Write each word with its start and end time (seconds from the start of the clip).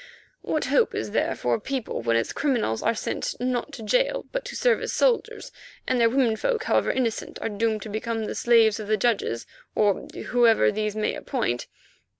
What 0.41 0.65
hope 0.65 0.95
is 0.95 1.11
there 1.11 1.35
for 1.35 1.53
a 1.53 1.59
people 1.61 2.01
when 2.01 2.15
its 2.17 2.33
criminals 2.33 2.81
are 2.81 2.95
sent, 2.95 3.35
not 3.39 3.71
to 3.73 3.83
jail, 3.83 4.25
but 4.31 4.43
to 4.45 4.55
serve 4.55 4.81
as 4.81 4.91
soldiers, 4.91 5.51
and 5.87 5.99
their 6.01 6.09
womenfolk 6.09 6.63
however 6.63 6.89
innocent, 6.89 7.37
are 7.39 7.49
doomed 7.49 7.83
to 7.83 7.89
become 7.89 8.25
the 8.25 8.33
slaves 8.33 8.79
of 8.79 8.87
the 8.87 8.97
judges 8.97 9.45
or 9.75 10.07
whoever 10.29 10.71
these 10.71 10.95
may 10.95 11.13
appoint. 11.13 11.67